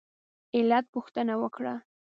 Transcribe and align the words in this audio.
علت 0.55 0.85
پوښتنه 0.93 1.33
وکړه. 1.41 1.75